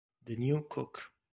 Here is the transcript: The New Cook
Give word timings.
The 0.25 0.35
New 0.35 0.65
Cook 0.67 0.99